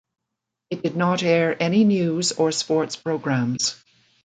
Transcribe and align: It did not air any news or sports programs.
It 0.71 0.81
did 0.81 0.95
not 0.95 1.21
air 1.21 1.55
any 1.61 1.83
news 1.83 2.31
or 2.31 2.51
sports 2.51 2.95
programs. 2.95 3.75